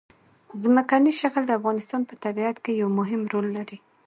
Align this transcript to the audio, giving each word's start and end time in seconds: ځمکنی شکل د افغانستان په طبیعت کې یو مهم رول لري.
ځمکنی 0.63 1.11
شکل 1.21 1.41
د 1.45 1.51
افغانستان 1.59 2.01
په 2.09 2.15
طبیعت 2.23 2.57
کې 2.63 2.71
یو 2.81 2.89
مهم 2.99 3.21
رول 3.33 3.47
لري. 3.57 3.77